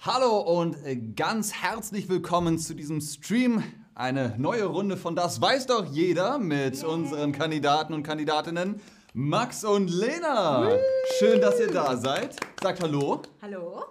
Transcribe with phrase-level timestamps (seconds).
[0.00, 0.76] Hallo und
[1.16, 3.62] ganz herzlich willkommen zu diesem Stream.
[3.94, 8.80] Eine neue Runde von Das weiß doch jeder mit unseren Kandidaten und Kandidatinnen
[9.14, 10.70] Max und Lena.
[11.18, 12.36] Schön, dass ihr da seid.
[12.62, 13.22] Sagt Hallo.
[13.42, 13.82] Hallo?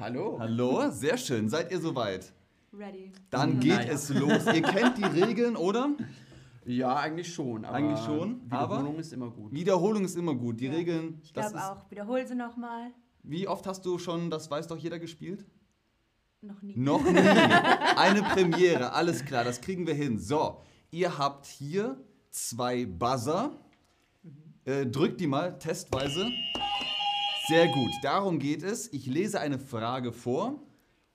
[0.00, 0.36] Hallo.
[0.40, 1.48] Hallo, sehr schön.
[1.48, 2.32] Seid ihr soweit?
[2.76, 3.12] Ready.
[3.30, 3.92] Dann geht Naja.
[3.92, 4.46] es los.
[4.46, 5.90] Ihr kennt die Regeln, oder?
[6.64, 7.64] Ja, eigentlich schon.
[7.64, 9.52] Aber Eigentlich schon, aber- Wiederholung ist immer gut.
[9.52, 10.58] Wiederholung ist immer gut.
[10.60, 10.72] Die Ja.
[10.72, 11.70] Regeln, Ich das glaube ist.
[11.70, 11.90] auch.
[11.90, 12.90] Wiederhol sie nochmal.
[13.22, 15.46] Wie oft hast du schon Das weiß doch jeder gespielt?
[16.40, 16.76] Noch nie.
[16.76, 17.18] Noch nie.
[17.96, 20.18] Eine Premiere, alles klar, das kriegen wir hin.
[20.18, 20.60] So,
[20.90, 22.00] ihr habt hier
[22.30, 23.52] zwei Buzzer.
[24.64, 26.28] Äh, drückt die mal testweise.
[27.48, 28.92] Sehr gut, darum geht es.
[28.92, 30.60] Ich lese eine Frage vor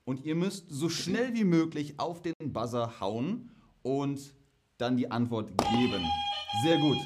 [0.06, 3.52] und ihr müsst so schnell wie möglich auf den Buzzer hauen
[3.84, 4.34] und
[4.78, 6.06] dann die Antwort geben.
[6.64, 6.98] Sehr gut.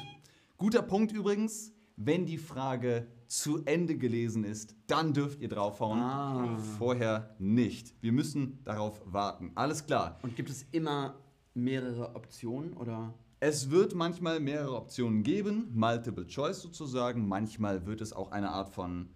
[0.58, 5.98] Guter Punkt übrigens, wenn die Frage zu Ende gelesen ist, dann dürft ihr draufhauen.
[5.98, 6.58] Ah.
[6.76, 7.94] Vorher nicht.
[8.02, 9.52] Wir müssen darauf warten.
[9.54, 10.18] Alles klar.
[10.20, 11.14] Und gibt es immer
[11.54, 13.14] mehrere Optionen oder?
[13.40, 17.26] Es wird manchmal mehrere Optionen geben, Multiple Choice sozusagen.
[17.26, 19.08] Manchmal wird es auch eine Art von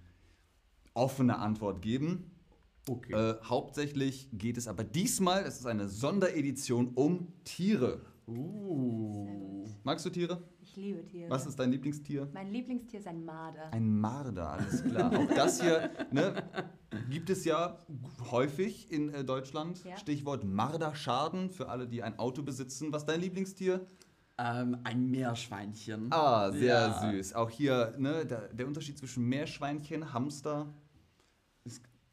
[0.95, 2.31] offene Antwort geben.
[2.89, 3.13] Okay.
[3.13, 8.01] Äh, hauptsächlich geht es aber diesmal, es ist eine Sonderedition, um Tiere.
[8.27, 9.67] Uh.
[9.85, 10.43] Magst du Tiere?
[10.77, 11.31] Ich liebe Tiere.
[11.31, 12.29] Was ist dein Lieblingstier?
[12.35, 13.73] Mein Lieblingstier ist ein Marder.
[13.73, 15.11] Ein Marder, alles klar.
[15.11, 16.35] Auch das hier ne,
[17.09, 17.79] gibt es ja
[18.31, 19.83] häufig in äh, Deutschland.
[19.85, 19.97] Ja.
[19.97, 22.93] Stichwort Marderschaden für alle, die ein Auto besitzen.
[22.93, 23.87] Was ist dein Lieblingstier?
[24.37, 26.09] Ähm, ein Meerschweinchen.
[26.13, 27.11] Ah, sehr Ja.
[27.11, 27.33] süß.
[27.37, 30.75] Auch hier ne, der, der Unterschied zwischen Meerschweinchen, Hamster.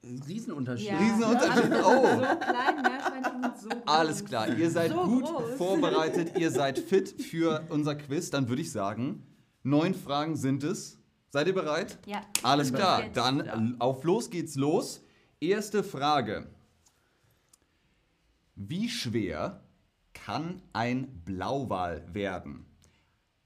[0.04, 0.90] Riesenunterschied.
[0.90, 0.98] Ja.
[0.98, 1.72] Riesenunterschied.
[1.72, 2.04] Ja, Oh.
[2.04, 3.78] So klein, Meerschweinchen so groß.
[3.86, 5.54] Alles klar, ihr seid So gut groß.
[5.58, 8.30] vorbereitet, ihr seid fit für unser Quiz.
[8.30, 9.26] Dann würde ich sagen,
[9.64, 11.00] neun Fragen sind es.
[11.30, 11.98] Seid ihr bereit?
[12.06, 12.22] Ja.
[12.44, 13.62] Alles klar, dann Ja.
[13.80, 15.02] auf los geht's los.
[15.40, 16.48] Erste Frage.
[18.56, 19.64] Wie schwer
[20.14, 22.66] kann ein Blauwal werden?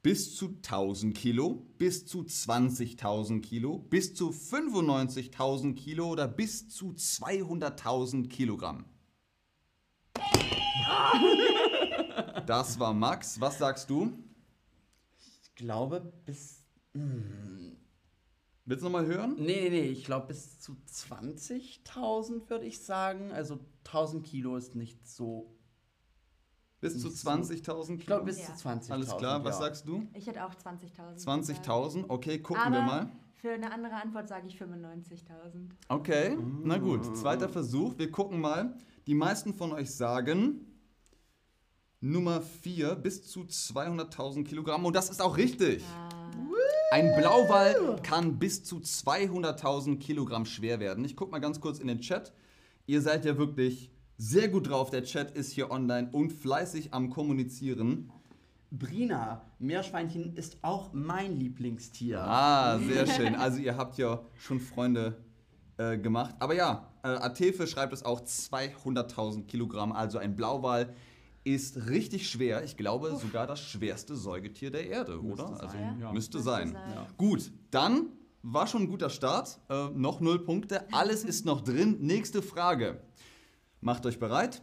[0.08, 6.92] Bis zu 1000 Kilo, bis zu 20.000 Kilo, bis zu 95.000 Kilo oder bis zu
[6.94, 8.86] 200.000 Kilogramm?
[12.46, 13.42] Das war Max.
[13.42, 14.18] Was sagst du?
[15.42, 16.64] Ich glaube bis.
[18.64, 19.36] Willst du nochmal hören?
[19.38, 19.88] Nee, nee, nee.
[19.90, 23.34] Ich glaube bis zu 20.000 würde ich sagen.
[23.34, 25.57] Also 1000 Kilo ist nicht so.
[26.80, 28.00] Bis zu Nicht so- 20.000 Kilo?
[28.00, 28.46] Ich glaube bis Ja.
[28.56, 28.92] zu 20.000.
[28.94, 29.62] Alles klar, was ja.
[29.66, 30.08] sagst du?
[30.14, 31.20] Ich hätte auch 20.000.
[31.20, 33.12] 20.000, okay, gucken Aber wir mal.
[33.36, 35.70] für eine andere Antwort sage ich 95.000.
[35.90, 38.76] Okay, na gut, zweiter Versuch, wir gucken mal.
[39.08, 40.66] Die meisten von euch sagen
[42.00, 45.84] Nummer 4 bis zu 200.000 Kilogramm und das ist auch richtig.
[45.96, 46.10] Ah,
[46.92, 51.04] Ein Blauwal kann bis zu 200.000 Kilogramm schwer werden.
[51.06, 52.34] Ich guck mal ganz kurz in den Chat.
[52.86, 54.90] Ihr seid ja wirklich sehr gut drauf.
[54.90, 58.12] Der Chat ist hier online und fleißig am Kommunizieren.
[58.72, 62.22] Brina, Meerschweinchen ist auch mein Lieblingstier.
[62.22, 63.36] Ah, sehr schön.
[63.36, 65.18] Also ihr habt ja schon Freunde
[65.78, 66.36] äh, gemacht.
[66.40, 69.94] Aber ja, äh, Atefe schreibt es auch 200.000 Kilogramm.
[69.94, 70.94] Also ein Blauwal
[71.46, 72.64] ist richtig schwer.
[72.66, 75.62] Ich glaube sogar das schwerste Säugetier der Erde, Müsste oder?
[75.62, 76.12] Also sein, ja.
[76.12, 76.74] müsste Müsste sein.
[76.74, 76.94] sein.
[76.94, 77.08] Ja.
[77.16, 78.08] Gut, dann
[78.44, 79.60] war schon ein guter Start.
[79.70, 80.92] Äh, noch null Punkte.
[80.92, 82.00] Alles ist noch drin.
[82.02, 83.02] Nächste Frage.
[83.82, 84.62] Macht euch bereit.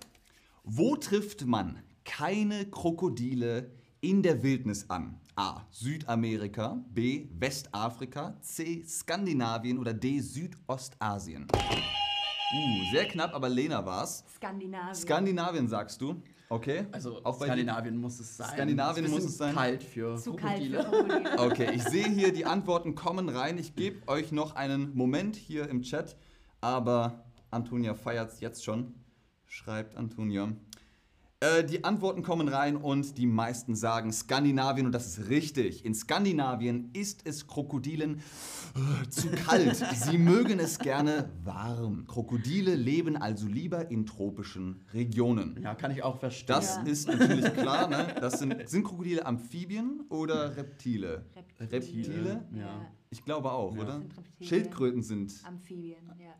[0.64, 3.70] Wo trifft man keine Krokodile
[4.00, 5.20] in der Wildnis an?
[5.36, 5.62] A.
[5.70, 7.28] Südamerika, B.
[7.38, 8.84] Westafrika, C.
[8.86, 10.20] Skandinavien oder D.
[10.20, 11.47] Südostasien?
[11.52, 14.25] Uh, sehr knapp, aber Lena war's.
[14.36, 14.94] Skandinavien.
[14.94, 16.22] Skandinavien sagst du.
[16.48, 16.86] Okay.
[16.92, 18.50] Also Auch bei Skandinavien muss es sein.
[18.52, 19.54] Skandinavien muss es sein.
[19.54, 20.84] kalt für Zu kalt für Krokodile.
[20.84, 21.38] Krokodile.
[21.38, 23.58] Okay, ich sehe hier, die Antworten kommen rein.
[23.58, 26.16] Ich gebe euch noch einen Moment hier im Chat,
[26.60, 28.94] aber Antonia feiert es jetzt schon,
[29.54, 30.53] schreibt Antonia.
[31.38, 35.84] Äh, die Antworten kommen rein und die meisten sagen Skandinavien und das ist richtig.
[35.84, 38.19] In Skandinavien ist es Krokodilen
[38.75, 39.76] äh, zu kalt.
[39.94, 42.04] Sie mögen es gerne warm.
[42.09, 45.61] Krokodile leben also lieber in tropischen Regionen.
[45.62, 46.56] Ja, kann ich auch verstehen.
[46.56, 46.82] Das Ja.
[46.82, 48.12] ist natürlich klar, ne?
[48.20, 51.26] Das sind, sind Krokodile Amphibien oder Reptile?
[51.61, 52.44] Reptile?
[52.52, 52.87] Ja.
[53.11, 53.82] Ich glaube auch, Ja.
[53.82, 53.93] oder?
[53.99, 54.49] Sind Reptilien.
[54.49, 55.32] Schildkröten sind.
[55.44, 56.34] Amphibien, ja.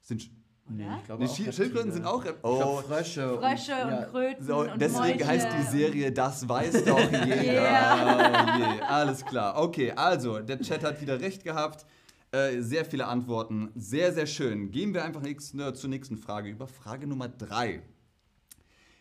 [0.00, 0.30] sind
[0.70, 3.38] Nee, ich glaube nee, auch Schi- Schildkröten sind auch Oh, Frösche.
[3.40, 4.02] Frösche und, ja.
[4.04, 5.26] Kröten so, und deswegen Mäuse.
[5.26, 7.52] heißt die Serie Das weiß doch jeder.
[7.54, 8.56] Ja.
[8.56, 9.56] Oh je, alles klar.
[9.62, 11.86] Okay, also, der Chat hat wieder recht gehabt.
[12.30, 13.70] Äh, sehr viele Antworten.
[13.74, 14.70] Sehr, sehr schön.
[14.70, 16.66] Gehen wir einfach nächsten, äh, zur nächsten Frage über.
[16.66, 17.82] Frage Nummer drei.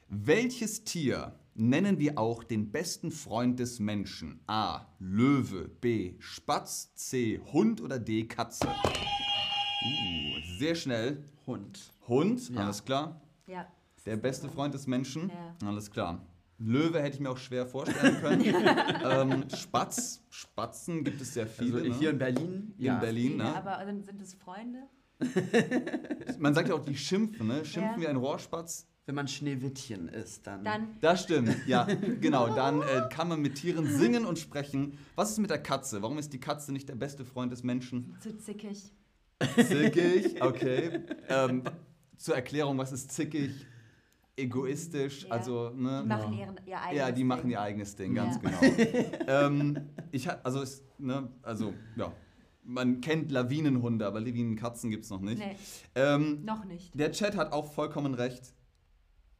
[0.07, 4.39] Welches Tier nennen wir auch den besten Freund des Menschen?
[4.47, 4.85] A.
[4.99, 6.13] Löwe, B.
[6.19, 7.41] Spatz, C.
[7.51, 8.23] Hund oder D.
[8.25, 8.67] Katze?
[9.87, 11.23] Uh, sehr schnell.
[11.45, 11.91] Hund.
[12.07, 12.61] Hund, Ja.
[12.61, 13.21] alles klar.
[13.47, 13.67] Ja.
[14.05, 15.67] Der beste Freund des Menschen, Ja.
[15.67, 16.21] alles klar.
[16.59, 18.43] Löwe hätte ich mir auch schwer vorstellen können.
[19.05, 21.77] ähm, Spatz, Spatzen gibt es sehr viele.
[21.77, 21.95] Also ne?
[21.99, 22.73] hier in Berlin.
[22.77, 23.31] In Berlin.
[23.33, 23.55] Viele, ne?
[23.55, 24.79] aber sind, sind es Freunde?
[26.39, 27.63] Man sagt ja auch, die schimpfen, ne?
[27.65, 27.99] Schimpfen Ja.
[27.99, 28.87] wie ein Rohrspatz.
[29.05, 30.65] Wenn man Schneewittchen ist, dann.
[30.65, 31.83] Dann Das stimmt, ja,
[32.21, 32.53] genau.
[32.53, 34.97] Dann äh, kann man mit Tieren singen und sprechen.
[35.15, 36.01] Was ist mit der Katze?
[36.01, 38.17] Warum ist die Katze nicht der beste Freund des Menschen?
[38.19, 38.91] zu zickig.
[39.55, 41.01] Zickig, okay.
[41.29, 41.63] Ähm,
[42.17, 43.51] zur Erklärung, was ist zickig?
[44.35, 45.29] Egoistisch, Ja.
[45.31, 46.01] also, ne?
[46.03, 47.51] Die machen ihren, ihr eigenes Ja, die machen Ding.
[47.51, 48.41] ihr eigenes Ding, ganz Ja.
[48.59, 49.07] genau.
[49.27, 50.63] ähm, ich also,
[50.99, 52.11] ne, also, ja.
[52.63, 55.37] Man kennt Lawinenhunde, aber Lawinenkatzen gibt es noch nicht.
[55.39, 55.55] Nee,
[55.95, 56.91] Ähm, noch nicht.
[56.99, 58.53] der Chat hat auch vollkommen recht.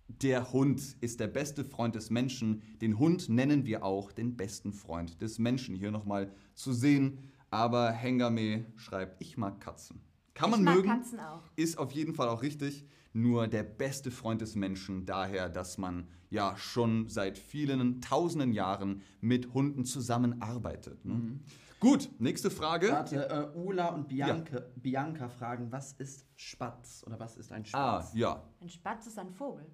[0.07, 2.61] Der Hund ist der beste Freund des Menschen.
[2.81, 5.75] Den Hund nennen wir auch den besten Freund des Menschen.
[5.75, 7.17] Hier nochmal zu sehen.
[7.49, 10.01] Aber Hengame schreibt, ich mag Katzen.
[10.33, 11.41] Kann man ich mag mögen, Katzen auch.
[11.55, 12.85] ist auf jeden Fall auch richtig.
[13.13, 19.01] Nur der beste Freund des Menschen, daher, dass man ja schon seit vielen tausenden Jahren
[19.21, 21.03] mit Hunden zusammenarbeitet.
[21.05, 21.39] Ne?
[21.79, 22.89] Gut, nächste Frage.
[22.91, 28.01] Warte, äh, Ula und Bianca, Bianca fragen, was ist Spatz oder was ist ein Ah,
[28.01, 28.13] Spatz?
[28.13, 29.65] ja, Ein Spatz ist ein Vogel.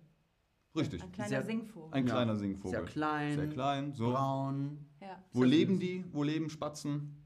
[0.77, 1.01] richtig.
[1.03, 1.93] Ein kleiner Sehr- Singvogel.
[1.93, 2.13] Ein Ja.
[2.13, 2.71] kleiner Singvogel.
[2.79, 4.11] Sehr klein, Sehr klein, so.
[4.11, 5.21] braun, ja.
[5.33, 5.79] Wo Sehr leben süß.
[5.81, 6.05] die?
[6.11, 7.22] Wo leben Spatzen?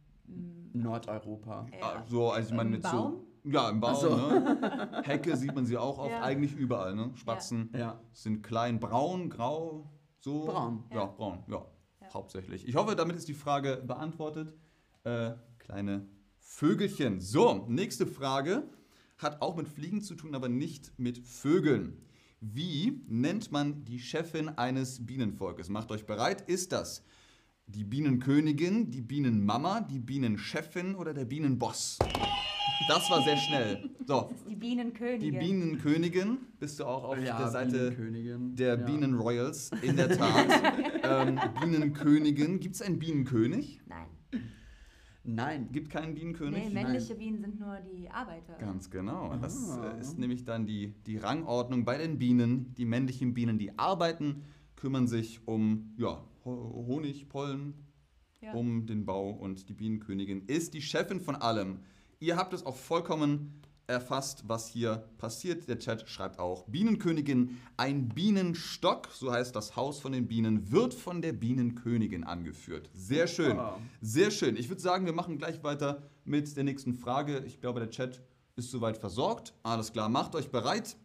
[0.74, 1.68] Nordeuropa.
[1.72, 1.86] Ja.
[1.86, 3.12] Ah, so, also ich meine Im mit Baum?
[3.44, 3.50] so.
[3.50, 3.96] Ja, im Baum.
[3.96, 4.16] So.
[4.16, 5.02] Ne?
[5.04, 6.22] Hecke sieht man sie auch oft, Ja.
[6.22, 6.96] eigentlich überall.
[6.96, 7.12] Ne?
[7.16, 8.00] Spatzen Ja.
[8.12, 9.90] sind klein, braun, grau,
[10.20, 10.46] so.
[10.46, 10.84] Braun.
[10.92, 11.06] Ja, Ja.
[11.06, 11.66] braun, ja,
[12.02, 12.14] Ja.
[12.14, 12.68] Hauptsächlich.
[12.68, 14.54] Ich hoffe, damit ist die Frage beantwortet.
[15.04, 16.08] Äh, kleine
[16.40, 17.20] Vögelchen.
[17.22, 18.64] So, nächste Frage.
[19.18, 22.02] Hat auch mit Fliegen zu tun, aber nicht mit Vögeln.
[22.40, 25.70] Wie nennt man die Chefin eines Bienenvolkes?
[25.70, 26.42] Macht euch bereit.
[26.48, 27.04] Ist das
[27.68, 32.00] die Bienenkönigin, die Bienenmama, die Bienenchefin oder der Bienenboss?
[32.88, 33.90] Das war sehr schnell.
[34.08, 35.20] So, Das ist die Bienenkönigin.
[35.34, 36.38] die Bienenkönigin.
[36.60, 37.92] Bist du auch auf der Seite
[38.56, 38.86] der ja.
[38.86, 39.72] Bienenroyals?
[39.82, 40.48] In der Tat.
[41.28, 42.60] ähm, Bienenkönigin.
[42.60, 43.82] Gibt es einen Bienenkönig?
[43.86, 44.08] Nein.
[45.26, 45.70] Nein.
[45.74, 46.68] Gibt keinen Bienenkönig?
[46.70, 48.54] Nee, männliche Bienen sind nur die Arbeiter.
[48.60, 49.36] Ganz genau.
[49.42, 49.92] Das Ah.
[49.98, 52.74] äh, ist nämlich dann die, die Rangordnung bei den Bienen.
[52.76, 54.44] Die männlichen Bienen, die arbeiten,
[54.78, 57.74] kümmern sich um ja, Honig, Pollen,
[58.42, 58.54] Ja.
[58.54, 61.80] um den Bau und die Bienenkönigin ist die Chefin von allem.
[62.20, 65.68] Ihr habt es auch vollkommen erfasst, was hier passiert.
[65.70, 70.94] Der Chat schreibt auch, Bienenkönigin, ein Bienenstock, so heißt das Haus von den Bienen, wird
[70.94, 72.90] von der Bienenkönigin angeführt.
[72.94, 73.80] Sehr schön, Super.
[74.02, 74.58] sehr schön.
[74.58, 77.44] Ich würde sagen, wir machen gleich weiter mit der nächsten Frage.
[77.48, 78.22] Ich glaube, der Chat
[78.58, 79.54] ist soweit versorgt.
[79.64, 80.98] Alles klar, macht euch bereit.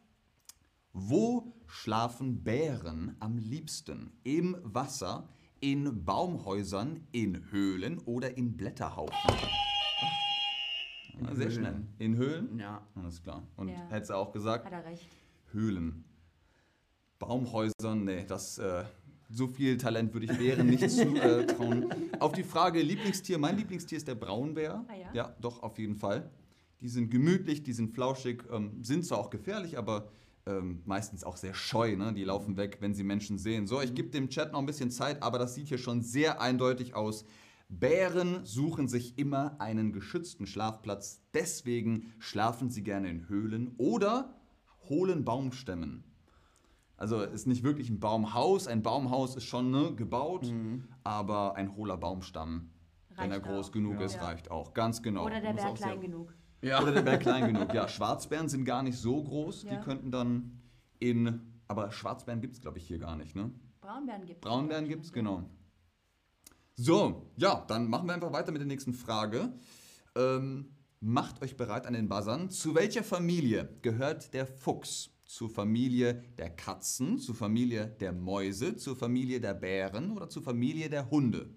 [0.92, 4.12] Wo schlafen Bären am liebsten?
[4.24, 5.28] Im Wasser,
[5.60, 9.14] in Baumhäusern, in Höhlen oder in Blätterhaufen?
[11.18, 11.52] In Ja, sehr Höhlen.
[11.52, 11.82] schnell.
[11.98, 12.58] In Höhlen?
[12.58, 12.86] Ja.
[12.94, 13.42] Alles klar.
[13.56, 13.86] Und Ja.
[13.88, 15.08] hättest du auch gesagt, Hat er recht.
[15.52, 16.04] Höhlen.
[17.18, 18.84] Baumhäusern, nee, das, äh,
[19.30, 21.86] so viel Talent würde ich Bären nicht zutrauen.
[22.18, 24.84] Auf die Frage Lieblingstier, mein Lieblingstier ist der Braunbär.
[24.88, 25.10] Ah ja?
[25.14, 26.30] Ja, doch, auf jeden Fall.
[26.80, 30.10] Die sind gemütlich, die sind flauschig, ähm, sind zwar auch gefährlich, aber
[30.46, 31.96] ähm, meistens auch sehr scheu.
[31.96, 32.12] Ne?
[32.12, 33.66] Die laufen weg, wenn sie Menschen sehen.
[33.66, 36.40] So, ich gebe dem Chat noch ein bisschen Zeit, aber das sieht hier schon sehr
[36.40, 37.24] eindeutig aus.
[37.68, 41.22] Bären suchen sich immer einen geschützten Schlafplatz.
[41.32, 44.34] Deswegen schlafen sie gerne in Höhlen oder
[44.88, 46.04] hohlen Baumstämmen.
[46.98, 48.66] Also ist nicht wirklich ein Baumhaus.
[48.68, 50.84] Ein Baumhaus ist schon ne, gebaut, Mhm.
[51.02, 52.70] aber ein hohler Baumstamm,
[53.16, 53.72] wenn er Reicht groß auch.
[53.72, 54.04] genug Ja.
[54.06, 54.74] ist, reicht auch.
[54.74, 55.24] Ganz genau.
[55.24, 56.34] Oder der Bär klein genug.
[56.62, 56.80] Ja.
[56.82, 57.74] Oder der Bär klein genug.
[57.74, 59.62] Ja, Schwarzbären sind gar nicht so groß.
[59.62, 59.80] Die Ja.
[59.80, 60.60] könnten dann
[61.00, 61.40] in.
[61.68, 63.50] Aber Schwarzbären gibt es, glaube ich, hier gar nicht, ne?
[63.80, 64.48] Braunbären gibt es.
[64.48, 65.48] Braunbären gibt es, genau.
[66.74, 69.52] So, ja, dann machen wir einfach weiter mit der nächsten Frage.
[70.16, 72.50] Ähm, macht euch bereit an den Buzzern.
[72.50, 75.08] Zu welcher Familie gehört der Fuchs?
[75.24, 80.90] Zur Familie der Katzen, zur Familie der Mäuse, zur Familie der Bären oder zur Familie
[80.90, 81.54] der Hunde?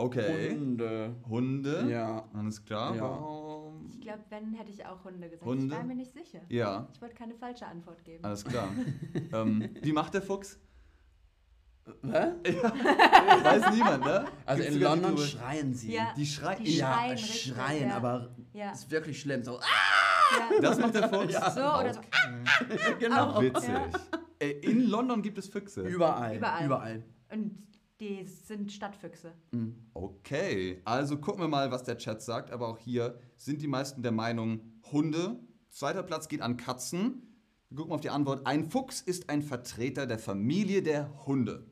[0.00, 0.52] Okay.
[0.52, 1.16] Hunde.
[1.28, 1.88] Hunde.
[1.90, 2.28] Ja.
[2.32, 2.94] Alles klar.
[2.94, 3.02] Ja.
[3.02, 3.84] Warum?
[3.88, 5.44] Ich glaube, wenn, hätte ich auch Hunde gesagt.
[5.44, 5.66] Hunde?
[5.66, 6.40] Ich war mir nicht sicher.
[6.48, 8.24] Ja, Ich wollte keine falsche Antwort geben.
[8.24, 8.68] alles klar.
[9.32, 10.58] ähm, wie macht der Fuchs?
[12.02, 12.32] Hä?
[13.42, 14.26] Weiß niemand, ne?
[14.46, 15.92] Also Gibt's in London die schreien sie.
[15.94, 16.12] Ja.
[16.16, 16.62] Die schreien.
[16.64, 17.96] Die ja, Ja, schreien richtig, schreien, ja.
[17.96, 18.70] aber Ja.
[18.72, 19.42] ist wirklich schlimm.
[19.42, 19.62] So, ah,
[20.54, 20.60] ja.
[20.60, 21.32] das macht der Fuchs.
[21.32, 21.50] Ja.
[21.50, 22.00] So oder so.
[23.00, 23.30] genau.
[23.30, 23.40] Auch.
[23.42, 23.70] Witzig.
[23.70, 23.88] Ja.
[24.38, 25.82] Äh, In London gibt es Füchse.
[25.82, 26.36] Überall.
[26.36, 26.66] Überall.
[26.66, 27.04] Überall.
[27.32, 27.66] Und
[28.00, 29.32] die sind Stadtfüchse.
[29.94, 32.50] Okay, also gucken wir mal, was der Chat sagt.
[32.50, 34.60] Aber auch hier sind die meisten der Meinung
[34.92, 35.38] Hunde.
[35.70, 37.22] Zweiter Platz geht an Katzen.
[37.70, 38.46] Wir gucken auf die Antwort.
[38.46, 41.66] Ein Fuchs ist ein Vertreter der Familie der Hunde.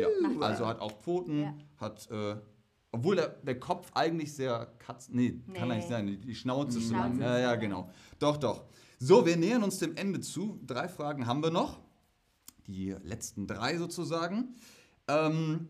[0.00, 0.06] Ja,
[0.40, 1.54] also hat auch Pfoten, Ja.
[1.78, 2.36] hat äh,
[2.92, 5.08] Obwohl der, der Kopf eigentlich sehr Katz.
[5.10, 5.76] Nee, kann Nee.
[5.76, 6.06] nicht sein.
[6.06, 7.20] Die, die Schnauze ist so Schnauze lang.
[7.20, 7.90] Ja, ja, genau.
[8.20, 8.64] Doch, doch.
[9.00, 10.60] So, wir nähern uns dem Ende zu.
[10.64, 11.80] Drei Fragen haben wir noch.
[12.68, 14.54] Die letzten drei sozusagen.
[15.08, 15.68] Ähm,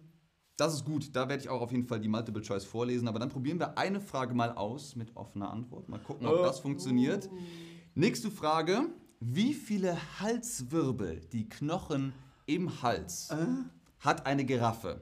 [0.56, 1.14] das ist gut.
[1.14, 3.06] Da werde ich auch auf jeden Fall die Multiple Choice vorlesen.
[3.08, 5.88] Aber dann probieren wir eine Frage mal aus mit offener Antwort.
[5.88, 6.42] Mal gucken, ob Oh.
[6.42, 7.28] das funktioniert.
[7.94, 8.88] Nächste Frage.
[9.20, 12.12] Wie viele Halswirbel, die Knochen
[12.46, 13.32] im Hals,
[14.00, 15.00] hat eine Giraffe?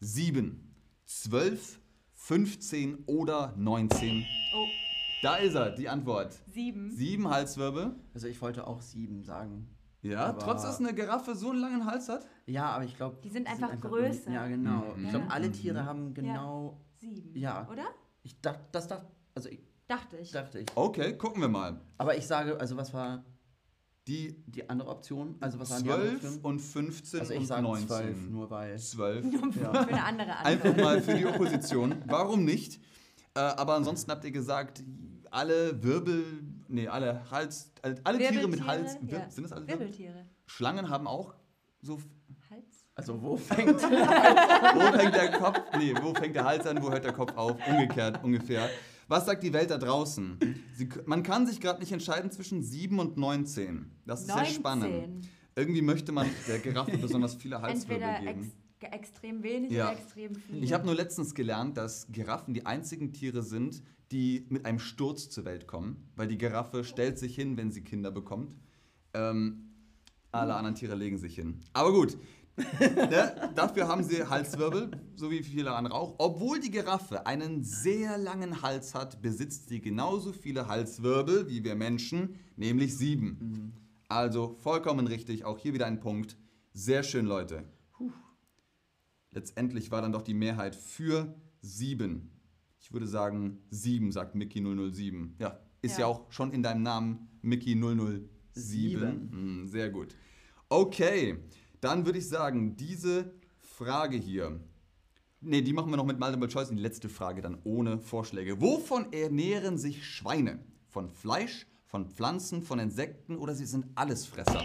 [0.00, 1.80] Sieben, zwölf,
[2.14, 4.24] 15 oder 19?
[4.56, 4.66] Oh,
[5.22, 6.38] Da ist er, die Antwort.
[6.52, 6.90] sieben.
[6.90, 7.94] Sieben Halswirbel.
[8.14, 9.68] Also ich wollte auch sieben sagen.
[10.04, 12.26] Ja, Aber- trotz dass eine Giraffe so einen langen Hals hat?
[12.46, 13.16] Ja, aber ich glaube.
[13.24, 14.30] Die sind einfach größer.
[14.30, 14.94] Ja, genau.
[14.96, 15.04] Mhm.
[15.04, 15.30] Ich glaube, Ja.
[15.32, 16.78] alle Tiere haben genau.
[17.00, 17.34] Sieben.
[17.36, 17.66] Ja.
[17.70, 17.84] Oder?
[18.22, 20.30] Ich dachte, das dachte, also ich Dachte ich.
[20.30, 20.66] dachte ich.
[20.74, 21.80] Okay, gucken wir mal.
[21.98, 23.24] Aber ich sage, also was war
[24.06, 25.36] Die die andere Option?
[25.40, 26.44] Also was waren die anderen 12 Optionen?
[26.44, 27.86] und 15 Also ich und sage 19.
[27.88, 28.78] 12, nur weil.
[28.78, 29.26] 12.
[29.54, 30.44] Für eine andere Antwort.
[30.44, 31.94] Einfach mal für die Opposition.
[32.06, 32.82] Warum nicht?
[33.34, 34.82] Äh, aber ansonsten habt ihr gesagt,
[35.30, 36.22] alle Wirbel,
[36.74, 39.30] nee, alle Hals, äh, alle Tiere mit Hals, Wir- ja.
[39.30, 39.86] sind das alle Wirbel?
[39.86, 40.26] Wirbeltiere.
[40.46, 41.34] Schlangen haben auch
[41.80, 41.98] so,
[42.50, 42.84] Hals?
[42.94, 43.80] Also wo fängt.
[43.82, 47.56] wo fängt der Kopf, nee, wo fängt der Hals an, wo hört der Kopf auf?
[47.68, 48.68] Umgekehrt, ungefähr.
[49.08, 50.38] Was sagt die Welt da draußen?
[50.74, 53.90] Sie, man kann sich gerade nicht entscheiden zwischen 7 und 19.
[54.06, 54.90] Das ist sehr spannend.
[54.92, 55.20] 19.
[55.56, 58.52] Irgendwie möchte man der Giraffe besonders viele Halswirbel Entweder geben.
[58.80, 59.90] ex extrem wenig Ja.
[59.90, 60.62] oder extrem viel.
[60.64, 63.82] Ich habe nur letztens gelernt, dass Giraffen die einzigen Tiere sind,
[64.12, 67.82] die mit einem Sturz zur Welt kommen, weil die Giraffe stellt sich hin, wenn sie
[67.82, 68.54] Kinder bekommt.
[69.12, 69.70] Ähm,
[70.32, 71.60] alle anderen Tiere legen sich hin.
[71.72, 72.16] Aber gut,
[72.80, 73.50] ne?
[73.54, 76.14] dafür haben sie Halswirbel, so wie viele andere auch.
[76.18, 81.74] Obwohl die Giraffe einen sehr langen Hals hat, besitzt sie genauso viele Halswirbel wie wir
[81.74, 83.74] Menschen, nämlich sieben.
[84.08, 86.36] Also vollkommen richtig, auch hier wieder ein Punkt.
[86.72, 87.64] Sehr schön, Leute.
[89.30, 92.30] Letztendlich war dann doch die Mehrheit für sieben.
[92.84, 95.36] Ich würde sagen, sieben, sagt Mickey 007.
[95.38, 96.06] Ja, ist ja, Ja.
[96.08, 98.28] auch schon in deinem Namen Mickey 007.
[98.52, 99.30] Sieben.
[99.32, 100.14] Hm, sehr gut.
[100.68, 101.38] Okay,
[101.80, 104.60] dann würde ich sagen, diese Frage hier.
[105.40, 106.68] Ne, die machen wir noch mit Multiple Choice.
[106.68, 108.60] Und die letzte Frage dann ohne Vorschläge.
[108.60, 110.62] Wovon ernähren sich Schweine?
[110.90, 114.62] Von Fleisch, von Pflanzen, von Insekten oder sie sind Allesfresser?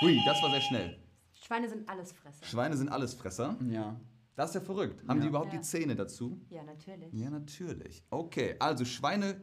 [0.00, 0.98] Hui, das war sehr schnell.
[1.32, 2.44] Schweine sind Allesfresser.
[2.44, 3.56] Schweine sind Allesfresser.
[3.70, 4.00] Ja.
[4.36, 5.02] Das ist ja verrückt.
[5.08, 5.30] Haben die Ja.
[5.30, 5.58] überhaupt Ja.
[5.58, 6.40] die Zähne dazu?
[6.50, 7.12] Ja, natürlich.
[7.12, 8.04] Ja, natürlich.
[8.10, 9.42] Okay, also Schweine,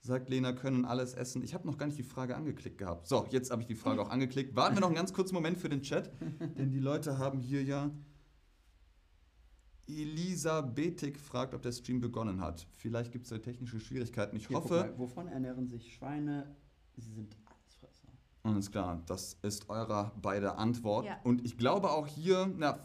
[0.00, 1.42] sagt Lena, können alles essen.
[1.42, 3.06] Ich habe noch gar nicht die Frage angeklickt gehabt.
[3.06, 4.54] So, jetzt habe ich die Frage auch angeklickt.
[4.56, 6.10] Warten wir noch einen ganz kurzen Moment für den Chat,
[6.58, 7.90] denn die Leute haben hier ja.
[9.86, 12.66] Elisa Betik fragt, ob der Stream begonnen hat.
[12.72, 14.34] Vielleicht gibt es da technische Schwierigkeiten.
[14.36, 14.74] Ich Hier, hoffe.
[14.80, 16.56] mal, wovon ernähren sich Schweine?
[16.96, 18.08] Sie sind Allesfresser.
[18.44, 21.04] Alles klar, das ist eurer beide Antwort.
[21.04, 21.20] Ja.
[21.22, 22.78] Und ich glaube auch hier, na,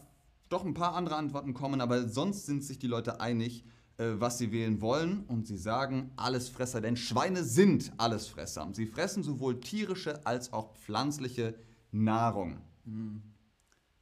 [0.50, 3.64] doch ein paar andere Antworten kommen, aber sonst sind sich die Leute einig,
[3.96, 5.24] äh, was sie wählen wollen.
[5.24, 8.68] Und sie sagen Allesfresser, denn Schweine sind Allesfresser.
[8.72, 11.54] Sie fressen sowohl tierische als auch pflanzliche
[11.92, 12.58] Nahrung.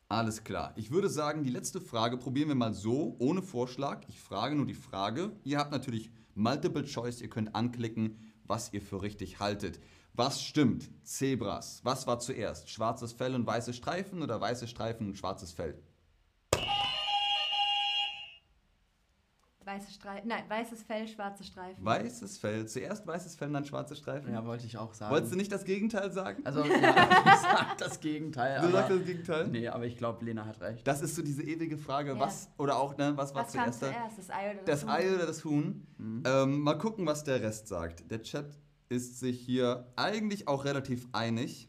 [0.09, 0.73] Alles klar.
[0.77, 4.03] Ich würde sagen, die letzte Frage probieren wir mal so, ohne Vorschlag.
[4.09, 5.33] Ich frage nur die Frage.
[5.45, 7.21] Ihr habt natürlich Multiple Choice.
[7.21, 9.81] Ihr könnt anklicken, was ihr für richtig haltet.
[10.15, 10.89] Was stimmt?
[11.05, 11.81] Zebras.
[11.85, 12.71] Was war zuerst?
[12.71, 15.79] Schwarzes Fell und weiße Streifen oder weiße Streifen und schwarzes Fell?
[19.69, 20.29] Weiße Streifen.
[20.29, 21.85] Nein, weißes Fell, schwarze Streifen.
[21.85, 22.67] Weißes Fell.
[22.67, 24.33] Zuerst weißes Fell und dann schwarze Streifen?
[24.33, 25.13] Ja, wollte ich auch sagen.
[25.13, 26.41] Wolltest du nicht das Gegenteil sagen?
[26.47, 26.67] Also, ja,
[27.27, 28.61] ich sag das Gegenteil.
[28.61, 29.49] du aber, sagst das Gegenteil?
[29.49, 30.87] Nee, aber ich glaube, Lena hat recht.
[30.87, 32.19] Das ist so diese ewige Frage, Ja.
[32.21, 33.81] was, oder auch, ne, was war Was zuerst?
[33.81, 34.19] zuerst?
[34.19, 34.91] Das Ei oder das, Das Huhn?
[34.91, 35.87] Ei oder das Huhn.
[36.25, 38.11] Ähm, mal gucken, was der Rest sagt.
[38.11, 38.47] Der Chat
[38.89, 41.68] ist sich hier eigentlich auch relativ einig.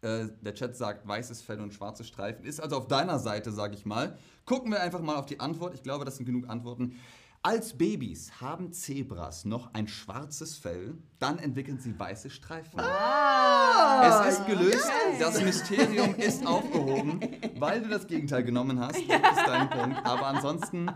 [0.00, 2.44] Äh, der Chat sagt weißes Fell und schwarze Streifen.
[2.44, 4.16] Ist also auf deiner Seite, sage ich mal.
[4.44, 5.74] Gucken wir einfach mal auf die Antwort.
[5.74, 6.96] Ich glaube, das sind genug Antworten.
[7.42, 12.80] Als Babys haben Zebras noch ein schwarzes Fell, dann entwickeln sie weiße Streifen.
[12.80, 14.90] es ist gelöst,
[15.20, 17.20] das Mysterium ist aufgehoben,
[17.56, 18.96] weil du das Gegenteil genommen hast.
[19.08, 20.04] Das ist dein Punkt.
[20.04, 20.90] Aber ansonsten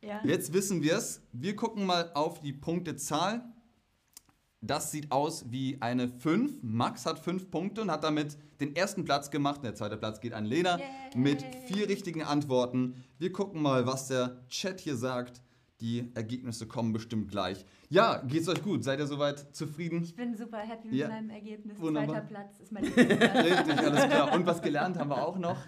[0.00, 0.20] Ja.
[0.22, 1.22] Jetzt wissen wir es.
[1.32, 3.42] Wir gucken mal auf die Punktezahl.
[4.66, 6.62] Das sieht aus wie eine 5.
[6.62, 9.62] Max hat 5 Punkte und hat damit den ersten Platz gemacht.
[9.62, 10.86] Der zweite Platz geht an Lena Yay.
[11.16, 12.94] mit vier richtigen Antworten.
[13.18, 15.42] Wir gucken mal, was der Chat hier sagt.
[15.80, 17.66] Die Ergebnisse kommen bestimmt gleich.
[17.90, 18.84] Ja, geht's euch gut?
[18.84, 20.02] Seid ihr soweit zufrieden?
[20.02, 21.08] Ich bin super happy mit Ja.
[21.08, 21.78] meinem Ergebnis.
[21.78, 22.14] Wunderbar.
[22.14, 22.84] Zweiter Platz ist mein.
[22.96, 24.32] Richtig, alles klar.
[24.34, 25.58] Und was gelernt haben wir auch noch?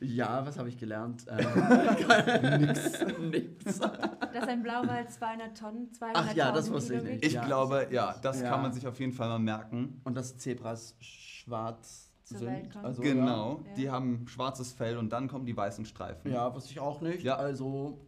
[0.00, 1.24] Ja, was habe ich gelernt?
[1.28, 3.04] Ähm, nix.
[3.18, 3.78] Nix.
[3.80, 7.24] Dass ein Blauwal 200 Tonnen, 200 Ach ja, das wusste ich nicht.
[7.24, 7.44] Ich Ja.
[7.44, 8.50] glaube, ja, das Ja.
[8.50, 10.00] kann man sich auf jeden Fall mal merken.
[10.04, 12.76] Und dass Zebras schwarz Zur sind.
[12.76, 13.74] Also, genau, Ja.
[13.74, 16.30] die haben schwarzes Fell und dann kommen die weißen Streifen.
[16.30, 17.22] Ja, ja wusste ich auch nicht.
[17.24, 17.36] Ja.
[17.36, 18.06] Also,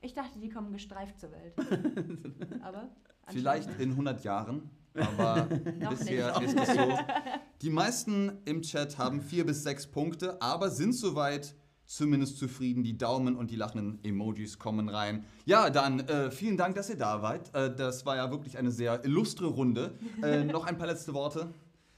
[0.00, 1.54] Ich dachte, die kommen gestreift zur Welt.
[2.62, 2.88] Aber
[3.28, 5.48] Vielleicht in 100 Jahren, aber
[5.80, 6.54] Noch bisher nicht.
[6.54, 6.98] ist es so.
[7.62, 11.54] Die meisten im Chat haben vier bis sechs Punkte, aber sind soweit
[11.86, 12.82] zumindest zufrieden.
[12.82, 15.24] Die Daumen und die lachenden Emojis kommen rein.
[15.44, 17.54] Ja, dann äh, vielen Dank, dass ihr da wart.
[17.54, 19.94] Äh, das war ja wirklich eine sehr illustre Runde.
[20.22, 21.52] Äh, noch ein paar letzte Worte.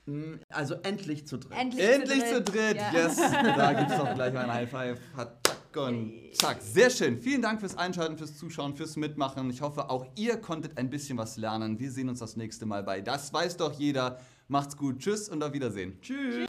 [0.06, 1.56] Mm, Also endlich zu dritt.
[1.58, 2.92] Endlich, Endlich zu dritt, Ja.
[2.92, 3.16] yes.
[3.16, 5.00] Da gibt es doch gleich ein High Five.
[5.16, 5.43] Hat,
[5.76, 6.60] und zack.
[6.60, 7.20] Sehr schön.
[7.20, 9.50] Vielen Dank fürs Einschalten, fürs Zuschauen, fürs Mitmachen.
[9.50, 11.78] Ich hoffe, auch ihr konntet ein bisschen was lernen.
[11.78, 14.20] Wir sehen uns das nächste Mal bei Das weiß doch jeder.
[14.48, 14.98] Macht's gut.
[14.98, 15.98] Tschüss und auf Wiedersehen.
[16.00, 16.34] Tschüss.